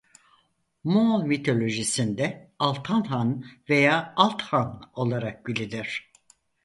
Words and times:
Moğol 0.83 1.23
mitolojisinde 1.23 2.51
Altan 2.59 3.03
Han 3.03 3.45
veya 3.69 4.13
Alt 4.15 4.41
Han 4.41 4.89
olarak 4.93 5.47
bilinir. 5.47 6.11